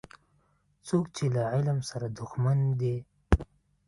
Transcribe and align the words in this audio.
څوک 0.87 1.05
چي 1.15 1.25
له 1.35 1.43
علم 1.53 1.79
سره 1.89 2.07
دښمن 2.19 2.59
دی 2.79 2.95